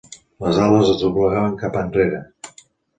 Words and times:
Les 0.45 0.61
ales 0.67 0.89
es 0.95 0.97
doblegaven 1.05 1.57
cap 1.63 1.81
enrere. 1.85 2.27